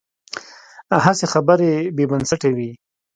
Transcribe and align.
هسې 1.05 1.25
خبرې 1.33 1.71
بې 1.95 2.05
بنسټه 2.11 2.49
وي. 2.55 2.71